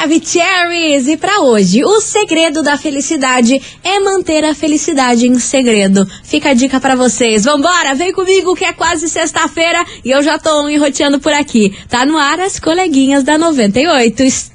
[0.00, 1.08] Maravicheries!
[1.08, 6.06] E para hoje, o segredo da felicidade é manter a felicidade em segredo.
[6.24, 7.44] Fica a dica para vocês.
[7.44, 11.76] Vambora, vem comigo que é quase sexta-feira e eu já tô enroteando por aqui.
[11.86, 14.49] Tá no ar as coleguinhas da 98.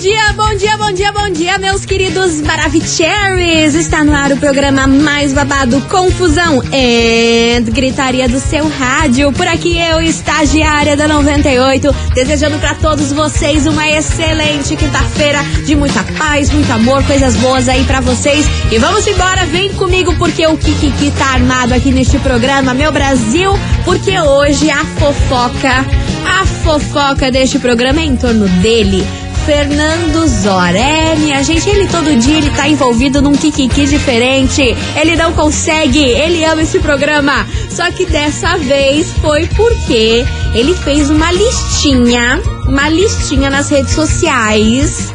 [0.00, 3.74] Dia, bom dia, bom dia, bom dia, meus queridos Maravicheries!
[3.74, 9.32] Está no ar o programa mais babado, confusão e gritaria do seu rádio.
[9.32, 16.04] Por aqui eu, estagiária da 98, desejando para todos vocês uma excelente quinta-feira de muita
[16.16, 18.46] paz, muito amor, coisas boas aí para vocês.
[18.70, 23.50] E vamos embora, vem comigo porque o Kikiki tá armado aqui neste programa, meu Brasil,
[23.84, 25.84] porque hoje a fofoca,
[26.24, 29.04] a fofoca deste programa é em torno dele.
[29.48, 30.78] Fernando Zora.
[30.78, 34.76] É, minha gente, ele todo dia ele tá envolvido num kikiki diferente.
[34.94, 37.46] Ele não consegue, ele ama esse programa.
[37.70, 45.14] Só que dessa vez foi porque ele fez uma listinha, uma listinha nas redes sociais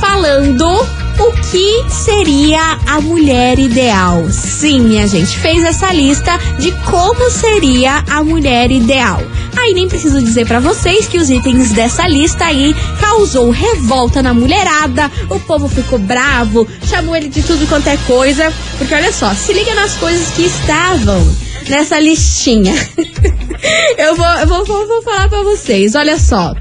[0.00, 4.24] falando o que seria a mulher ideal.
[4.30, 9.20] Sim, minha gente, fez essa lista de como seria a mulher ideal.
[9.56, 14.34] Aí nem preciso dizer para vocês que os itens dessa lista aí causou revolta na
[14.34, 19.32] mulherada, o povo ficou bravo, chamou ele de tudo quanto é coisa, porque olha só,
[19.32, 21.34] se liga nas coisas que estavam
[21.68, 22.74] nessa listinha.
[23.96, 26.54] eu, vou, eu vou, vou, vou falar para vocês, olha só.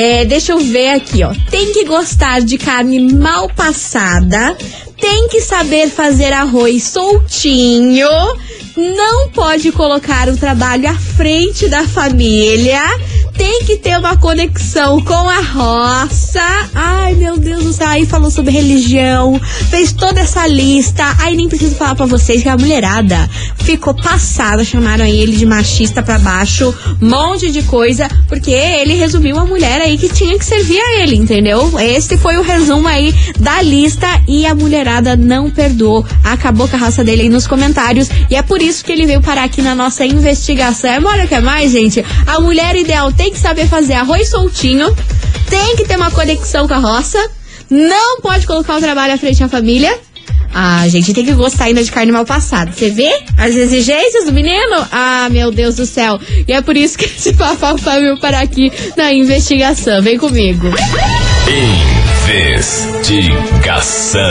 [0.00, 1.34] É, deixa eu ver aqui, ó.
[1.50, 4.56] Tem que gostar de carne mal passada,
[4.96, 8.08] tem que saber fazer arroz soltinho,
[8.76, 12.80] não pode colocar o trabalho à frente da família,
[13.38, 16.42] tem que ter uma conexão com a roça.
[16.74, 17.86] Ai, meu Deus do céu.
[17.86, 19.40] Aí falou sobre religião,
[19.70, 21.04] fez toda essa lista.
[21.20, 26.02] Aí nem preciso falar para vocês que a mulherada ficou passada, chamaram ele de machista
[26.02, 30.80] para baixo, monte de coisa, porque ele resumiu a mulher aí que tinha que servir
[30.80, 31.78] a ele, entendeu?
[31.78, 36.04] Esse foi o resumo aí da lista e a mulherada não perdoou.
[36.24, 39.22] Acabou com a raça dele aí nos comentários e é por isso que ele veio
[39.22, 40.90] parar aqui na nossa investigação.
[40.90, 42.04] É, o que é mais, gente.
[42.26, 44.94] A mulher ideal tem que saber fazer arroz soltinho,
[45.48, 47.18] tem que ter uma conexão com a roça,
[47.70, 49.98] não pode colocar o trabalho à frente da família.
[50.54, 52.72] Ah, gente, tem que gostar ainda de carne mal passada.
[52.72, 54.86] Você vê as exigências do menino?
[54.90, 56.18] Ah, meu Deus do céu.
[56.46, 60.02] E é por isso que esse papapá veio parar aqui na investigação.
[60.02, 60.68] Vem comigo.
[62.26, 64.22] Investigação.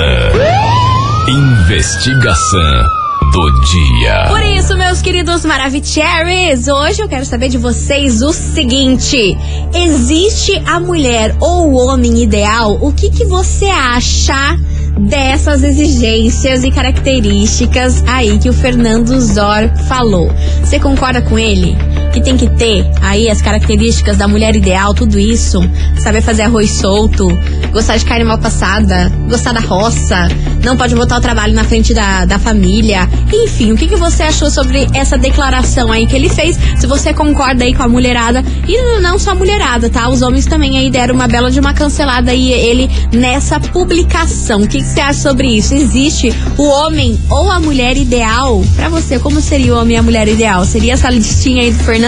[1.27, 4.25] Investigação do dia.
[4.29, 9.37] Por isso, meus queridos Maravicheries, hoje eu quero saber de vocês o seguinte:
[9.73, 12.77] existe a mulher ou o homem ideal?
[12.81, 14.57] O que, que você acha?
[14.99, 20.27] dessas exigências e características aí que o Fernando Zor falou.
[20.59, 21.77] Você concorda com ele?
[22.13, 25.59] Que tem que ter aí as características da mulher ideal, tudo isso?
[25.97, 27.27] Saber fazer arroz solto,
[27.71, 30.27] gostar de carne mal passada, gostar da roça,
[30.63, 33.07] não pode botar o trabalho na frente da, da família.
[33.31, 36.57] Enfim, o que, que você achou sobre essa declaração aí que ele fez?
[36.77, 40.09] Se você concorda aí com a mulherada, e não só a mulherada, tá?
[40.09, 44.61] Os homens também aí deram uma bela de uma cancelada aí ele nessa publicação.
[44.61, 45.73] O que, que você acha sobre isso?
[45.75, 48.63] Existe o homem ou a mulher ideal?
[48.75, 50.65] Para você, como seria o homem e a mulher ideal?
[50.65, 52.06] Seria essa listinha aí do Fernando?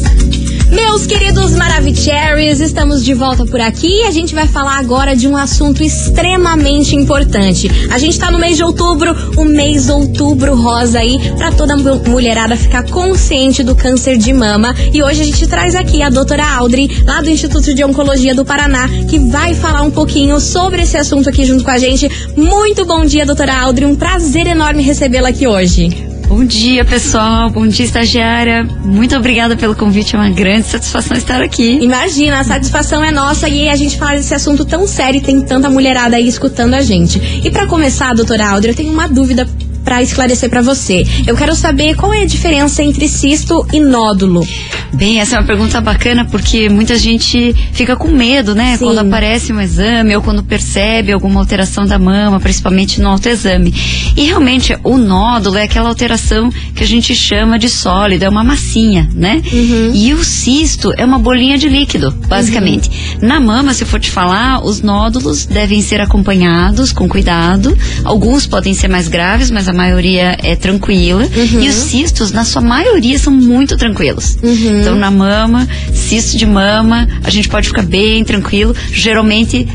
[0.70, 5.26] Meus queridos Maravicheries, estamos de volta por aqui e a gente vai falar agora de
[5.26, 7.68] um assunto extremamente importante.
[7.90, 12.56] A gente tá no mês de outubro, o mês outubro rosa aí, para toda mulherada
[12.56, 14.72] ficar consciente do câncer de mama.
[14.92, 18.44] E hoje a gente traz aqui a doutora Audrey, lá do Instituto de Oncologia do
[18.44, 22.08] Paraná, que vai falar um pouquinho sobre esse assunto aqui junto com a gente.
[22.36, 26.09] Muito bom dia, doutora Audrey, um prazer enorme recebê-la aqui hoje.
[26.30, 27.50] Bom dia, pessoal.
[27.50, 28.62] Bom dia, estagiária.
[28.84, 30.14] Muito obrigada pelo convite.
[30.14, 31.80] É uma grande satisfação estar aqui.
[31.82, 35.40] Imagina, a satisfação é nossa e a gente fala desse assunto tão sério e tem
[35.40, 37.20] tanta mulherada aí escutando a gente.
[37.44, 39.44] E para começar, doutora Aldra, eu tenho uma dúvida
[39.90, 41.02] para esclarecer para você.
[41.26, 44.46] Eu quero saber qual é a diferença entre cisto e nódulo.
[44.92, 48.76] Bem, essa é uma pergunta bacana porque muita gente fica com medo, né?
[48.76, 48.84] Sim.
[48.84, 53.74] Quando aparece um exame ou quando percebe alguma alteração da mama, principalmente no autoexame.
[54.16, 58.44] E realmente o nódulo é aquela alteração que a gente chama de sólido, é uma
[58.44, 59.42] massinha, né?
[59.52, 59.90] Uhum.
[59.92, 62.88] E o cisto é uma bolinha de líquido, basicamente.
[63.20, 63.28] Uhum.
[63.28, 67.76] Na mama, se eu for te falar, os nódulos devem ser acompanhados com cuidado.
[68.04, 71.22] Alguns podem ser mais graves, mas a maioria é tranquila.
[71.24, 71.62] Uhum.
[71.62, 74.36] E os cistos, na sua maioria, são muito tranquilos.
[74.42, 74.80] Uhum.
[74.80, 78.74] Então, na mama, cisto de mama, a gente pode ficar bem tranquilo.
[78.92, 79.66] Geralmente,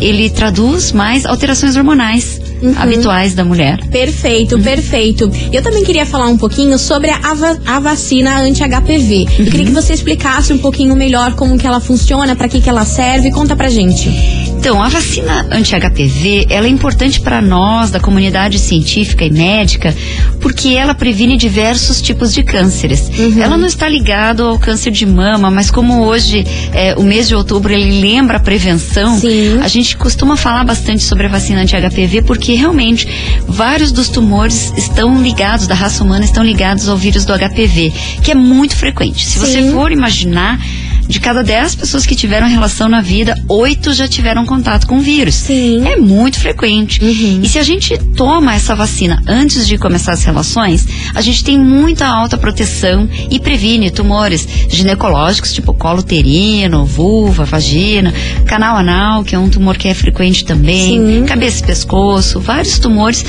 [0.00, 2.40] ele, traduz mais alterações hormonais.
[2.56, 2.74] Uhum.
[2.78, 3.78] habituais da mulher.
[3.90, 4.62] Perfeito, uhum.
[4.62, 5.30] perfeito.
[5.52, 7.20] Eu também queria falar um pouquinho sobre a,
[7.66, 9.26] a vacina anti-HPV.
[9.40, 12.70] Eu queria que você explicasse um pouquinho melhor como que ela funciona, para que que
[12.70, 13.30] ela serve.
[13.30, 14.08] Conta pra gente.
[14.66, 19.94] Então, a vacina anti-HPV, ela é importante para nós, da comunidade científica e médica,
[20.40, 23.08] porque ela previne diversos tipos de cânceres.
[23.16, 23.40] Uhum.
[23.40, 27.36] Ela não está ligada ao câncer de mama, mas como hoje, é, o mês de
[27.36, 29.60] outubro, ele lembra a prevenção, Sim.
[29.62, 33.06] a gente costuma falar bastante sobre a vacina anti-HPV, porque realmente
[33.46, 38.32] vários dos tumores estão ligados, da raça humana, estão ligados ao vírus do HPV, que
[38.32, 39.24] é muito frequente.
[39.24, 39.38] Se Sim.
[39.38, 40.58] você for imaginar,
[41.08, 45.00] de cada 10 pessoas que tiveram relação na vida, oito já tiveram contato com o
[45.00, 45.34] vírus.
[45.34, 45.86] Sim.
[45.86, 47.02] É muito frequente.
[47.02, 47.40] Uhum.
[47.42, 51.58] E se a gente toma essa vacina antes de começar as relações, a gente tem
[51.58, 58.12] muita alta proteção e previne tumores ginecológicos, tipo colo uterino, vulva, vagina,
[58.46, 61.24] canal anal, que é um tumor que é frequente também, Sim.
[61.26, 63.24] cabeça e pescoço, vários tumores.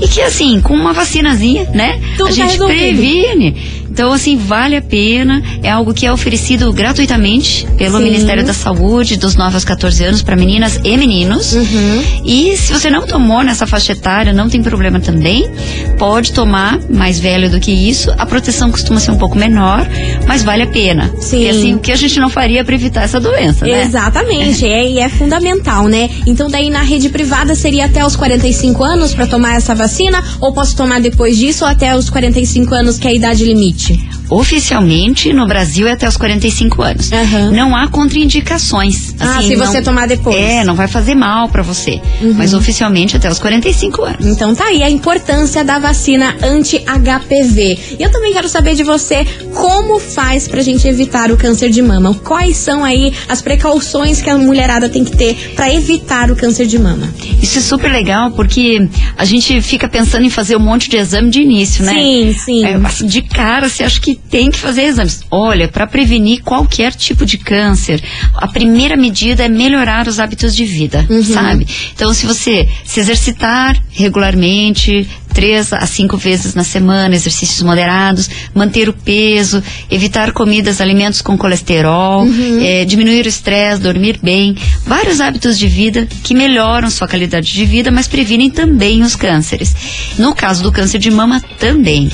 [0.00, 2.00] E que assim, com uma vacinazinha, né?
[2.16, 3.56] Tudo a gente tá previne.
[3.98, 5.42] Então, assim, vale a pena.
[5.60, 8.04] É algo que é oferecido gratuitamente pelo Sim.
[8.04, 11.52] Ministério da Saúde dos 9 aos 14 anos para meninas e meninos.
[11.52, 12.04] Uhum.
[12.24, 15.50] E se você não tomou nessa faixa etária, não tem problema também.
[15.98, 18.14] Pode tomar mais velho do que isso.
[18.16, 19.84] A proteção costuma ser um pouco menor,
[20.28, 21.12] mas vale a pena.
[21.18, 21.38] Sim.
[21.38, 23.82] Porque assim, o que a gente não faria para evitar essa doença, né?
[23.82, 24.64] Exatamente.
[24.64, 26.08] é, e é fundamental, né?
[26.24, 30.22] Então, daí na rede privada seria até os 45 anos para tomar essa vacina?
[30.40, 33.87] Ou posso tomar depois disso ou até os 45 anos, que é a idade limite?
[33.90, 37.10] hoje Oficialmente, no Brasil é até os 45 anos.
[37.10, 37.50] Uhum.
[37.52, 39.14] Não há contraindicações.
[39.18, 40.36] Ah, assim, se você tomar depois.
[40.36, 42.00] É, não vai fazer mal para você.
[42.20, 42.34] Uhum.
[42.36, 44.26] Mas oficialmente até os 45 anos.
[44.26, 47.96] Então tá aí a importância da vacina anti-HPV.
[47.98, 51.80] E eu também quero saber de você como faz pra gente evitar o câncer de
[51.80, 52.14] mama.
[52.14, 56.66] Quais são aí as precauções que a mulherada tem que ter para evitar o câncer
[56.66, 57.08] de mama?
[57.42, 61.30] Isso é super legal porque a gente fica pensando em fazer um monte de exame
[61.30, 61.92] de início, né?
[61.94, 62.64] Sim, sim.
[62.64, 65.20] É, de cara, você acha que tem que fazer exames.
[65.30, 68.02] Olha, para prevenir qualquer tipo de câncer,
[68.34, 71.22] a primeira medida é melhorar os hábitos de vida, uhum.
[71.22, 71.66] sabe?
[71.94, 78.88] Então, se você se exercitar regularmente, três a cinco vezes na semana, exercícios moderados, manter
[78.88, 82.26] o peso, evitar comidas, alimentos com colesterol,
[82.60, 84.56] eh, diminuir o estresse, dormir bem,
[84.86, 89.74] vários hábitos de vida que melhoram sua qualidade de vida, mas previnem também os cânceres.
[90.18, 92.10] No caso do câncer de mama, também.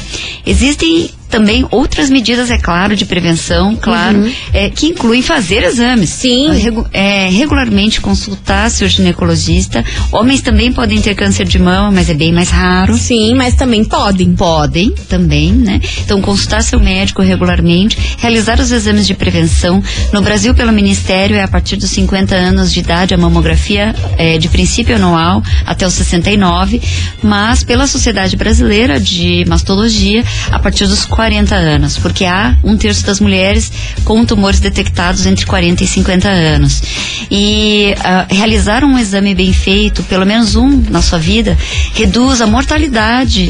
[0.46, 6.10] Existem também outras medidas, é claro, de prevenção, claro, é, que incluem fazer exames.
[6.10, 6.52] Sim.
[6.54, 9.84] Regu- é, regularmente consultar seu ginecologista.
[10.12, 12.96] Homens também podem ter câncer de mama, mas é bem mais raro.
[13.04, 14.32] Sim, mas também podem.
[14.34, 15.78] Podem também, né?
[16.02, 19.82] Então, consultar seu médico regularmente, realizar os exames de prevenção.
[20.10, 24.38] No Brasil, pelo Ministério, é a partir dos 50 anos de idade a mamografia é
[24.38, 26.80] de princípio anual até os 69,
[27.22, 33.04] mas pela Sociedade Brasileira de Mastologia, a partir dos 40 anos, porque há um terço
[33.04, 33.70] das mulheres
[34.04, 36.82] com tumores detectados entre 40 e 50 anos.
[37.30, 41.54] E ah, realizar um exame bem feito, pelo menos um na sua vida,
[41.92, 42.93] reduz a mortalidade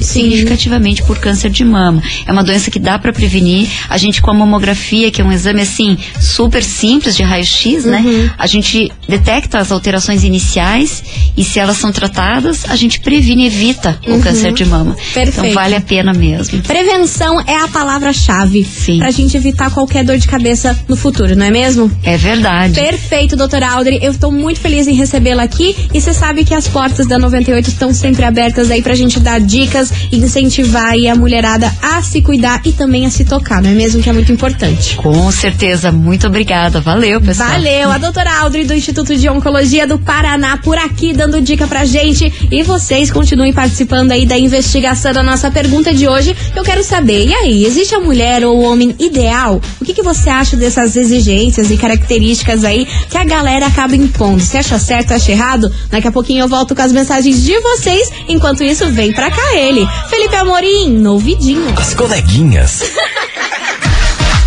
[0.03, 2.03] significativamente por câncer de mama.
[2.27, 3.69] É uma doença que dá para prevenir.
[3.89, 8.31] A gente com a mamografia, que é um exame assim super simples de raio-x, né?
[8.39, 11.03] A gente detecta as alterações iniciais
[11.37, 14.97] e se elas são tratadas, a gente previne e evita o câncer de mama.
[15.13, 15.41] Perfeito.
[15.41, 16.63] Então vale a pena mesmo.
[16.63, 18.99] Prevenção é a palavra-chave Sim.
[18.99, 21.91] pra gente evitar qualquer dor de cabeça no futuro, não é mesmo?
[22.03, 22.75] É verdade.
[22.75, 23.99] Perfeito, doutora Audrey.
[24.03, 27.69] Eu estou muito feliz em recebê-la aqui e você sabe que as portas da 98
[27.69, 32.21] estão sempre abertas aí pra gente dar dicas e incentivar aí a mulherada a se
[32.23, 34.03] cuidar e também a se tocar, não é mesmo?
[34.03, 34.97] Que é muito importante.
[34.97, 35.93] Com certeza.
[35.93, 36.81] Muito obrigada.
[36.81, 37.51] Valeu, pessoal.
[37.51, 41.85] Valeu, a doutora Audrey do Instituto de Oncologia do Paraná por aqui dando dica pra
[41.85, 42.33] gente.
[42.51, 46.37] E vocês continuem participando aí da investigação da nossa pergunta de hoje.
[46.55, 49.61] Eu quero saber, e aí, existe a mulher ou o homem ideal?
[49.81, 54.41] O que, que você acha dessas exigências e características aí que a galera acaba impondo?
[54.41, 55.73] Você acha certo, acha errado?
[55.91, 58.11] Daqui a pouquinho eu volto com as mensagens de vocês.
[58.29, 59.87] Enquanto isso, vem pra cá ele.
[60.09, 61.75] Felipe Amorim, novidinho.
[61.79, 62.81] As coleguinhas.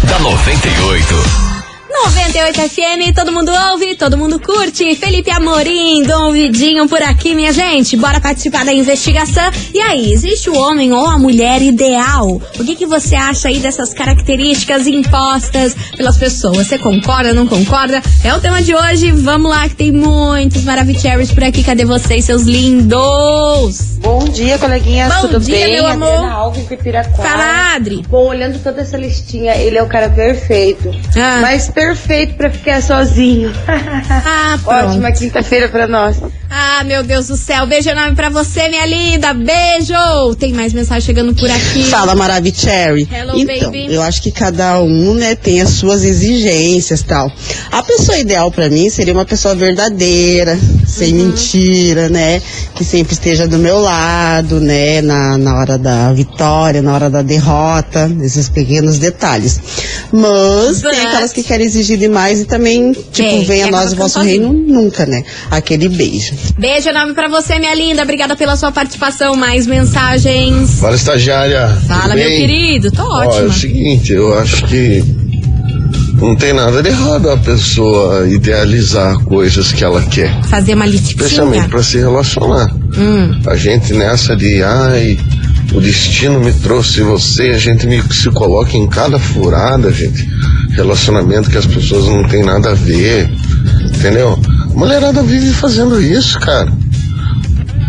[0.03, 1.46] da 98.
[2.05, 4.95] 98 FM, todo mundo ouve, todo mundo curte.
[4.95, 7.97] Felipe Amorim, Dom Vidinho por aqui, minha gente.
[7.97, 9.49] Bora participar da investigação.
[9.73, 12.39] E aí, existe o homem ou a mulher ideal?
[12.59, 16.67] O que, que você acha aí dessas características impostas pelas pessoas?
[16.67, 18.01] Você concorda, não concorda?
[18.23, 19.11] É o tema de hoje.
[19.11, 21.63] Vamos lá, que tem muitos Maravicheries por aqui.
[21.63, 23.97] Cadê vocês, seus lindos?
[23.97, 25.73] Bom dia, coleguinhas, Bom tudo dia, bem?
[25.73, 26.07] meu amor.
[26.07, 26.67] Adriana Alves.
[27.17, 28.03] Fala, Adri.
[28.07, 30.93] Bom, olhando toda essa listinha, ele é o cara perfeito.
[31.17, 31.39] Ah.
[31.41, 31.86] Mas perfeito
[32.37, 33.51] pra ficar sozinho.
[34.09, 34.57] Ah.
[34.65, 36.17] Ótima quinta-feira pra nós.
[36.49, 37.65] Ah, meu Deus do céu.
[37.67, 39.33] Beijo enorme pra você, minha linda.
[39.33, 40.35] Beijo.
[40.39, 41.83] Tem mais mensagem chegando por aqui.
[41.85, 43.07] Fala, Maravicherry.
[43.11, 43.93] Hello, então, baby.
[43.93, 47.31] eu acho que cada um, né, tem as suas exigências tal.
[47.71, 51.25] A pessoa ideal pra mim seria uma pessoa verdadeira, sem Uhum.
[51.27, 52.41] mentira, né?
[52.75, 55.01] Que sempre esteja do meu lado, né?
[55.01, 59.59] Na, na hora da vitória, na hora da derrota, esses pequenos detalhes.
[60.11, 63.93] Mas But- tem aquelas que querem exigir demais e também, tipo, Tem, venha é nós
[63.93, 65.23] o vosso reino nunca, né?
[65.51, 66.33] Aquele beijo.
[66.57, 68.01] Beijo enorme pra você, minha linda.
[68.01, 69.35] Obrigada pela sua participação.
[69.35, 70.79] Mais mensagens.
[70.79, 71.67] Fala, estagiária.
[71.87, 72.91] Fala, meu querido.
[72.91, 75.03] Tô Ó, é o seguinte, eu acho que
[76.19, 80.43] não tem nada de errado a pessoa idealizar coisas que ela quer.
[80.45, 81.69] Fazer uma Especialmente listinha.
[81.69, 82.73] para se relacionar.
[82.97, 83.39] Hum.
[83.45, 85.17] A gente nessa de, ai,
[85.73, 90.27] o destino me trouxe você, a gente me, se coloca em cada furada, gente.
[90.77, 93.29] Relacionamento que as pessoas não têm nada a ver.
[93.95, 94.39] Entendeu?
[94.71, 96.71] A mulherada vive fazendo isso, cara.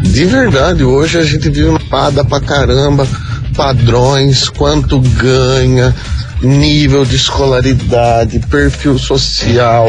[0.03, 3.07] De verdade, hoje a gente vive uma pada pra caramba,
[3.55, 5.95] padrões, quanto ganha,
[6.43, 9.87] nível de escolaridade, perfil social,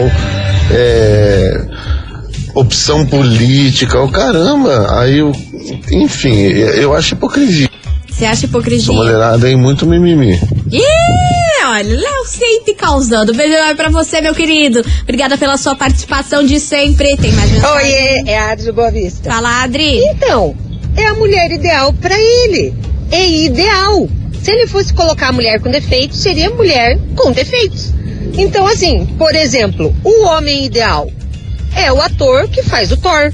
[0.69, 1.65] é,
[2.53, 4.99] opção política, o caramba.
[4.99, 5.31] Aí, eu,
[5.89, 7.69] enfim, eu acho hipocrisia.
[8.09, 8.93] Você acha Essa hipocrisia?
[8.93, 10.37] mulherada aí muito mimimi.
[11.79, 13.33] Olha, Léo sempre causando.
[13.33, 14.83] Beijo enorme pra você, meu querido.
[15.03, 17.15] Obrigada pela sua participação de sempre.
[17.15, 17.75] Tem mais mensagem?
[17.77, 19.31] Oiê, é a Adri do Boa Vista.
[19.31, 19.99] Fala, Adri.
[20.09, 20.55] Então,
[20.97, 22.73] é a mulher ideal pra ele.
[23.09, 24.09] É ideal.
[24.41, 27.93] Se ele fosse colocar a mulher com defeitos, seria mulher com defeitos.
[28.37, 31.09] Então, assim, por exemplo, o homem ideal
[31.75, 33.31] é o ator que faz o Thor.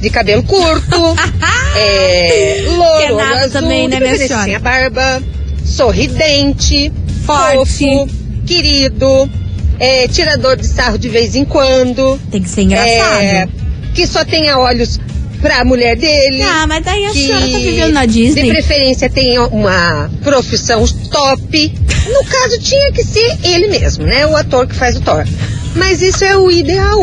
[0.00, 1.16] De cabelo curto,
[1.76, 5.22] é, é louro, azul, também, né, de a barba,
[5.64, 6.92] sorridente,
[7.24, 7.56] Forte.
[7.56, 8.08] fofo,
[8.46, 9.30] querido,
[9.78, 12.18] é, tirador de sarro de vez em quando.
[12.30, 13.22] Tem que ser engraçado.
[13.22, 13.48] É,
[13.94, 15.00] que só tenha olhos
[15.40, 16.42] pra mulher dele.
[16.42, 18.48] Ah, mas daí a que senhora tá vivendo na De Disney.
[18.48, 21.74] preferência tenha uma profissão top.
[22.12, 24.26] No caso, tinha que ser ele mesmo, né?
[24.26, 25.26] O ator que faz o Thor.
[25.74, 27.00] Mas isso é o ideal.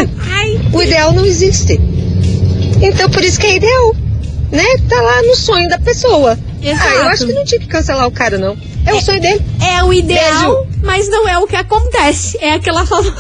[0.74, 1.80] O ideal não existe.
[2.82, 3.96] Então por isso que é ideal.
[4.52, 6.38] né, tá lá no sonho da pessoa.
[6.62, 6.88] Exato.
[6.90, 8.58] Ah, eu acho que não tinha que cancelar o cara, não.
[8.86, 9.42] É, o sonho dele.
[9.78, 12.38] É o ideal, mas não é o que acontece.
[12.42, 13.14] É aquela famosa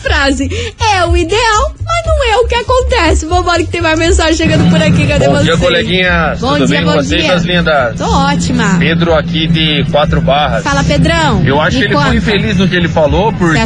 [0.00, 0.48] frase.
[0.94, 3.26] É o ideal, mas não é o que acontece.
[3.26, 5.06] Vambora que tem mais mensagem chegando por aqui.
[5.06, 5.44] Cadê Bom você?
[5.44, 6.40] dia, coleguinhas.
[6.40, 7.34] Bom Tudo dia, bem bom com vocês, dia.
[7.34, 7.96] as lindas?
[7.96, 8.76] Tô ótima.
[8.78, 10.62] Pedro aqui de Quatro Barras.
[10.64, 11.42] Fala, Pedrão.
[11.44, 12.06] Eu acho que ele conta.
[12.08, 13.58] foi infeliz no que ele falou, porque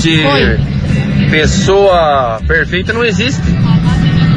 [1.30, 3.40] pessoa perfeita não existe.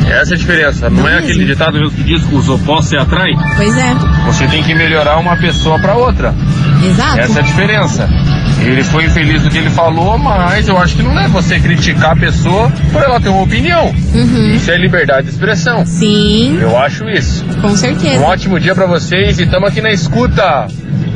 [0.10, 0.90] Essa é a diferença.
[0.90, 1.30] Não, Não é mesmo.
[1.30, 3.38] aquele ditado mesmo que diz que os opostos se atraem?
[3.56, 3.94] Pois é,
[4.26, 6.34] Você tem que melhorar uma pessoa para outra.
[6.84, 7.20] exato.
[7.20, 8.10] Essa é a diferença.
[8.62, 12.12] Ele foi infeliz no que ele falou, mas eu acho que não é você criticar
[12.12, 13.86] a pessoa por ela ter uma opinião.
[14.14, 14.52] Uhum.
[14.54, 15.86] Isso é liberdade de expressão.
[15.86, 17.46] Sim, Eu acho isso.
[17.62, 18.22] com Um certeza.
[18.26, 20.68] ótimo dia pra vocês e tamo aqui na escuta.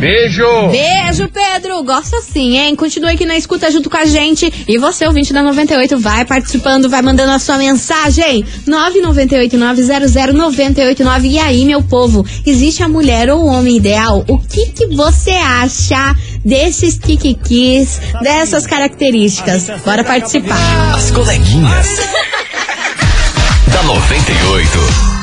[0.03, 0.43] Beijo!
[0.69, 1.81] Beijo, Pedro.
[1.81, 2.75] Gosto assim, hein?
[2.75, 4.51] Continue aqui na escuta junto com a gente.
[4.67, 8.43] E você, ouvinte da 98, vai participando, vai mandando a sua mensagem.
[8.67, 11.23] 998-900-989.
[11.23, 14.25] E aí, meu povo, existe a mulher ou o homem ideal?
[14.27, 19.69] O que, que você acha desses kikikis, dessas características?
[19.85, 20.95] Bora participar.
[20.95, 21.87] As coleguinhas.
[23.71, 25.13] da 98.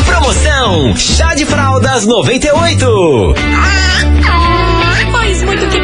[0.08, 3.36] Promoção Chá de Fraldas 98.
[5.12, 5.83] Pois muito que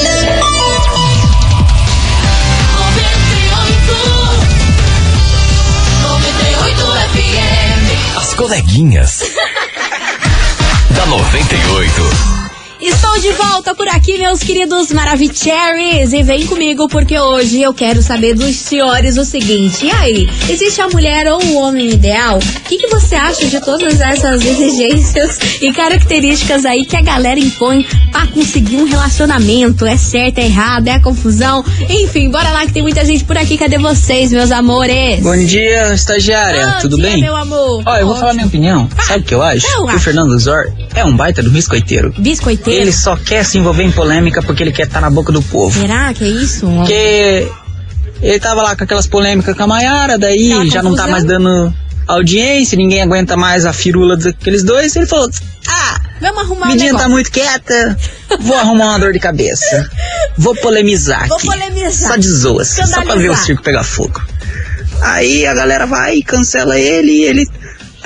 [8.38, 9.18] Coleguinhas.
[10.94, 12.38] da 98.
[12.81, 16.12] Estou de volta por aqui, meus queridos Maravicheries.
[16.12, 20.81] E vem comigo porque hoje eu quero saber dos senhores o seguinte: e aí, existe
[20.81, 22.38] a mulher ou o homem ideal?
[22.38, 27.41] O que, que você acha de todas essas exigências e características aí que a galera
[27.41, 29.85] impõe pra conseguir um relacionamento?
[29.85, 31.64] É certo, é errado, é confusão?
[31.91, 33.59] Enfim, bora lá que tem muita gente por aqui.
[33.59, 35.21] Cadê vocês, meus amores?
[35.21, 37.21] Bom dia, estagiária, Bom tudo dia, bem?
[37.23, 37.83] meu amor.
[37.85, 38.88] Ó, eu vou falar minha opinião.
[39.05, 39.67] Sabe o que eu acho?
[39.67, 39.97] eu Que acho.
[39.97, 42.14] o Fernando Zor é um baita do biscoiteiro.
[42.19, 42.68] Biscoiteiro?
[42.73, 45.81] Ele só quer se envolver em polêmica porque ele quer estar na boca do povo.
[45.81, 46.67] Será que é isso?
[46.67, 47.49] Porque
[48.23, 51.25] ele tava lá com aquelas polêmicas com a Maiara, daí Aquela já não tá mais
[51.25, 51.73] dando
[52.07, 54.95] audiência, ninguém aguenta mais a firula daqueles dois.
[54.97, 55.29] Ele falou:
[55.69, 57.97] Ah, Vamos arrumar um Medinha tá muito quieta,
[58.41, 59.89] vou arrumar uma dor de cabeça.
[60.37, 61.47] Vou polemizar Vou aqui.
[61.47, 62.13] polemizar.
[62.13, 64.21] Só de zoas, só pra ver o circo pegar fogo.
[65.01, 67.49] Aí a galera vai e cancela ele e ele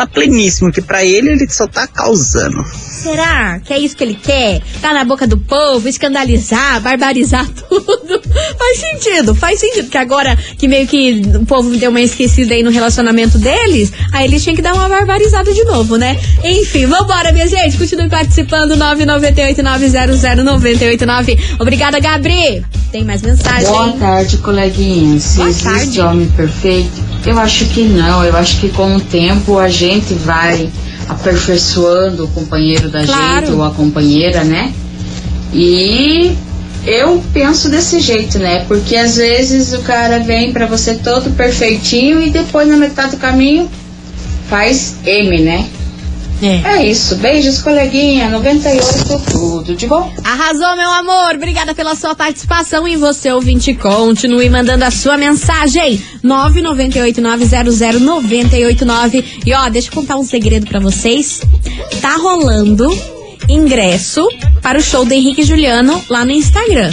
[0.02, 2.62] tá pleníssimo, que pra ele ele só tá causando.
[3.02, 4.60] Será que é isso que ele quer?
[4.80, 8.22] Tá na boca do povo, escandalizar, barbarizar tudo.
[8.58, 9.84] Faz sentido, faz sentido.
[9.84, 14.24] Porque agora que meio que o povo deu uma esquecida aí no relacionamento deles, aí
[14.26, 16.18] eles tinham que dar uma barbarizada de novo, né?
[16.44, 17.76] Enfim, vambora, minha gente.
[17.76, 18.76] Continue participando.
[18.76, 21.38] 998-900-989.
[21.58, 22.64] Obrigada, Gabri.
[22.90, 23.66] Tem mais mensagem?
[23.68, 25.22] Boa tarde, coleguinhas.
[25.22, 26.00] Se Boa existe tarde.
[26.00, 26.90] homem perfeito,
[27.24, 28.24] eu acho que não.
[28.24, 30.70] Eu acho que com o tempo a gente vai
[31.08, 33.46] aperfeiçoando o companheiro da Claro.
[33.46, 34.72] gente ou a companheira, né?
[35.52, 36.32] E
[36.84, 38.64] Eu penso desse jeito, né?
[38.66, 43.18] Porque às vezes o cara vem pra você todo perfeitinho e depois na metade do
[43.18, 43.70] caminho
[44.50, 45.68] faz M, né?
[46.42, 46.84] É.
[46.86, 47.16] isso.
[47.16, 48.28] Beijos, coleguinha.
[48.30, 50.12] 98, tudo de bom.
[50.24, 51.36] Arrasou, meu amor.
[51.36, 52.86] Obrigada pela sua participação.
[52.88, 56.02] E você, ouvinte, continue mandando a sua mensagem.
[56.24, 59.24] 998-900-989.
[59.46, 61.40] E ó, deixa eu contar um segredo pra vocês.
[62.00, 62.88] Tá rolando
[63.48, 64.26] ingresso
[64.60, 66.90] para o show do Henrique e Juliano lá no Instagram.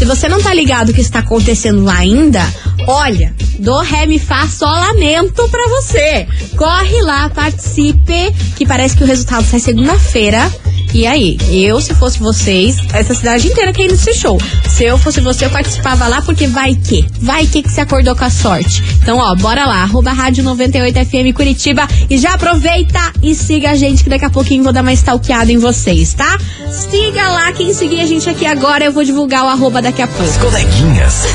[0.00, 2.40] Se você não tá ligado o que está acontecendo lá ainda,
[2.88, 6.26] olha, do Ré Mi Fá só lamento pra você.
[6.56, 10.50] Corre lá, participe, que parece que o resultado sai segunda-feira.
[10.92, 14.38] E aí, eu, se fosse vocês, essa cidade inteira quer ir nesse show.
[14.68, 18.16] Se eu fosse você, eu participava lá, porque vai que, vai que que você acordou
[18.16, 18.82] com a sorte.
[19.02, 24.02] Então, ó, bora lá, arroba rádio 98FM Curitiba e já aproveita e siga a gente,
[24.02, 26.38] que daqui a pouquinho vou dar uma stalkeada em vocês, tá?
[26.70, 30.06] Siga lá, quem seguir a gente aqui agora, eu vou divulgar o arroba daqui a
[30.06, 30.24] pouco.
[30.24, 31.26] As coleguinhas.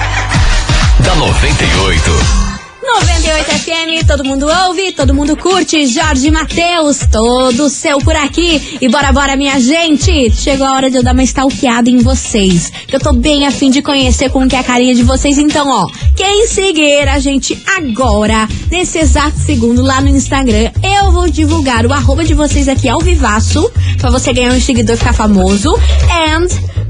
[1.00, 2.45] da 98.
[2.86, 5.88] 98 FM, todo mundo ouve, todo mundo curte.
[5.88, 8.78] Jorge Matheus, todo seu por aqui.
[8.80, 10.30] E bora, bora, minha gente.
[10.30, 12.70] Chegou a hora de eu dar uma stalkeada em vocês.
[12.86, 15.36] Que eu tô bem afim de conhecer como que é a carinha de vocês.
[15.36, 21.28] Então, ó, quem seguir a gente agora, nesse exato segundo, lá no Instagram, eu vou
[21.28, 23.68] divulgar o arroba de vocês aqui ao vivaço.
[23.98, 25.76] Pra você ganhar um seguidor e ficar famoso.
[26.08, 26.46] And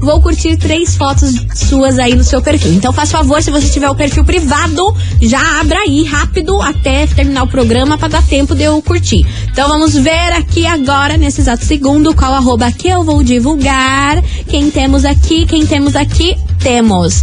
[0.07, 2.73] vou curtir três fotos suas aí no seu perfil.
[2.73, 7.43] Então, faz favor, se você tiver o perfil privado, já abra aí rápido até terminar
[7.43, 9.27] o programa para dar tempo de eu curtir.
[9.51, 14.23] Então vamos ver aqui agora, nesse exato segundo, qual arroba que eu vou divulgar.
[14.47, 15.45] Quem temos aqui?
[15.45, 16.37] Quem temos aqui?
[16.59, 17.21] Temos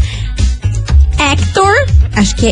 [1.19, 2.49] Hector, acho que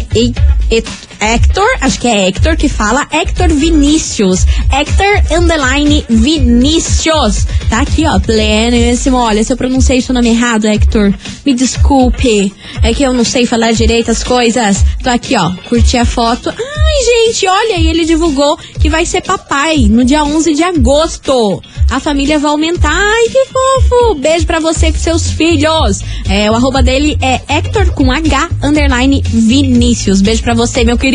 [0.71, 0.83] é
[1.22, 8.18] Hector, acho que é Hector que fala, Hector Vinícius, Hector underline Vinícius, tá aqui ó,
[8.18, 11.14] pleníssimo, olha, se eu pronunciei seu nome errado, Hector,
[11.46, 15.96] me desculpe, é que eu não sei falar direito as coisas, tô aqui ó, curti
[15.96, 20.54] a foto, ai gente, olha, e ele divulgou que vai ser papai no dia 11
[20.54, 26.00] de agosto, a família vai aumentar, ai que fofo, beijo pra você e seus filhos,
[26.28, 31.12] é, o arroba dele é Hector com H, underline Vinícius, beijo pra você, meu querido,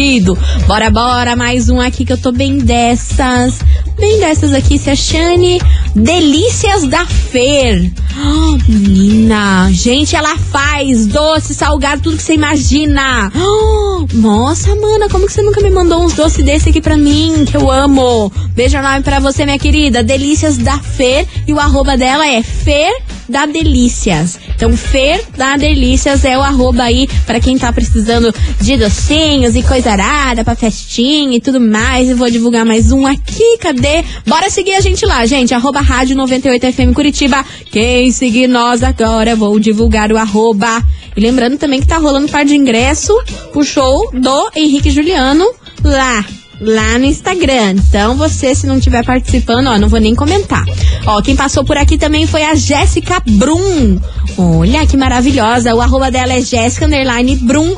[0.68, 3.58] Bora, bora, mais um aqui que eu tô bem dessas.
[3.98, 5.60] Bem dessas aqui, se a Shane.
[5.96, 7.92] Delícias da Fer.
[8.16, 13.32] Oh, menina, gente, ela faz doce, salgado, tudo que você imagina.
[13.36, 17.44] Oh, nossa, mana, como que você nunca me mandou uns doces desse aqui pra mim,
[17.50, 18.32] que eu amo?
[18.54, 20.04] Beijo enorme pra você, minha querida.
[20.04, 21.28] Delícias da Fer.
[21.48, 22.94] E o arroba dela é Fer
[23.28, 24.40] da Delícias.
[24.56, 29.64] Então, Fer da Delícias é o arroba aí para quem tá precisando de docinhos e
[29.64, 32.10] coisa arada pra festinha e tudo mais.
[32.10, 34.04] E vou divulgar mais um aqui, cadê?
[34.26, 35.54] Bora seguir a gente lá, gente.
[35.54, 37.46] Arroba Rádio 98FM Curitiba.
[37.72, 40.84] Quem seguir nós agora, vou divulgar o arroba.
[41.16, 43.14] E lembrando também que tá rolando par de ingresso
[43.52, 45.46] pro show do Henrique Juliano
[45.84, 46.24] lá
[46.60, 47.76] lá no Instagram.
[47.90, 50.64] Então, você, se não estiver participando, ó, não vou nem comentar.
[51.06, 54.00] Ó, quem passou por aqui também foi a Jéssica Brum.
[54.38, 55.74] Olha que maravilhosa.
[55.74, 56.88] O arroba dela é Jéssica
[57.42, 57.76] Brum.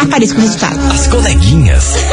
[0.00, 0.78] apareço com o resultado.
[0.92, 1.94] As coleguinhas.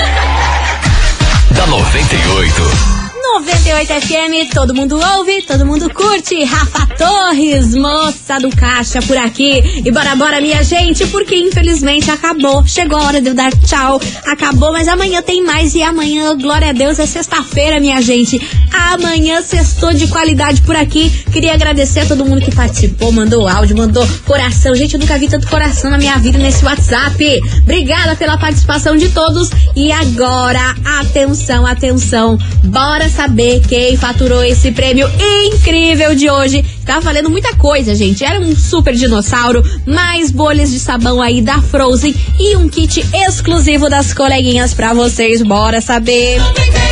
[1.56, 2.92] da 98.
[3.34, 6.43] 98 FM, todo mundo ouve, todo mundo curte.
[6.43, 9.82] Rafa Torres, moça do caixa por aqui.
[9.84, 12.63] E bora, bora, minha gente, porque infelizmente acabou.
[12.63, 14.00] Chegou a hora de eu dar tchau.
[14.28, 15.74] Acabou, mas amanhã tem mais.
[15.74, 18.39] E amanhã, glória a Deus, é sexta-feira, minha gente.
[18.72, 21.10] Amanhã, sextou de qualidade por aqui.
[21.32, 24.76] Queria agradecer a todo mundo que participou, mandou áudio, mandou coração.
[24.76, 27.39] Gente, eu nunca vi tanto coração na minha vida nesse WhatsApp.
[27.63, 29.50] Obrigada pela participação de todos.
[29.76, 32.38] E agora, atenção, atenção.
[32.63, 35.10] Bora saber saber quem faturou esse prêmio
[35.46, 36.64] incrível de hoje.
[36.86, 38.22] Tá valendo muita coisa, gente.
[38.22, 43.90] Era um super dinossauro, mais bolhas de sabão aí da Frozen e um kit exclusivo
[43.90, 45.42] das coleguinhas pra vocês.
[45.42, 46.42] Bora saber.
[46.42, 46.84] Atenção,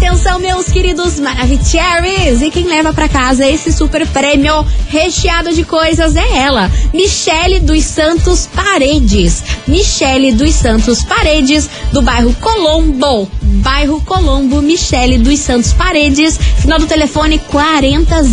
[0.00, 2.40] atenção, meus queridos Maravicheries!
[2.40, 7.84] E quem leva pra casa esse super prêmio recheado de coisas é ela, Michele dos
[7.84, 9.44] Santos Paredes.
[9.68, 13.28] Michele dos Santos Paredes, do bairro Colombo.
[13.50, 18.30] Bairro Colombo, Michele dos Santos Paredes, final do telefone 4006.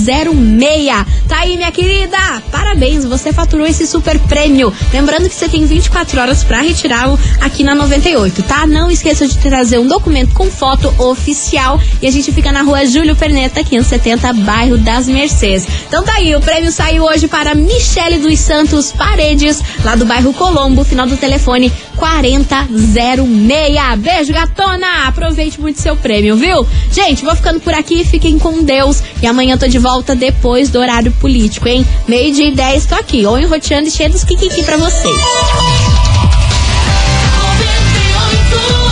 [1.28, 2.18] Tá aí, minha querida?
[2.52, 4.72] Parabéns, você faturou esse super prêmio.
[4.94, 8.68] Lembrando que você tem 24 horas pra retirá-lo aqui na 98, tá?
[8.68, 12.86] Não esqueça de trazer um documento com foto oficial e a gente fica na rua
[12.86, 15.68] Júlio Perneta, 570, bairro das Mercês.
[15.88, 20.34] Então tá aí, o prêmio saiu hoje para Michele dos Santos Paredes, lá do bairro
[20.34, 23.98] Colombo, final do telefone 4006.
[23.98, 25.07] Beijo, gatona!
[25.08, 26.68] Aproveite muito seu prêmio, viu?
[26.92, 29.02] Gente, vou ficando por aqui, fiquem com Deus.
[29.22, 31.88] E amanhã tô de volta depois do horário político, hein?
[32.06, 35.16] Meio dia e 10 tô aqui, ou enroteando e cheio dos kikiki pra vocês.
[38.26, 38.87] 98.